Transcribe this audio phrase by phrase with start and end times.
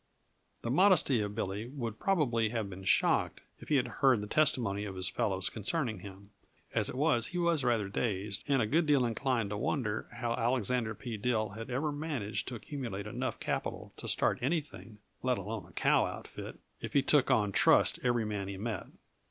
[0.63, 4.83] The modesty of Billy would probably have been shocked if he had heard the testimony
[4.83, 6.31] of his fellows concerning him.
[6.73, 10.33] As it was, he was rather dazed and a good deal inclined to wonder how
[10.33, 11.17] Alexander P.
[11.17, 16.05] Dill had ever managed to accumulate enough capital to start anything let alone a cow
[16.05, 18.87] outfit if he took on trust every man he met.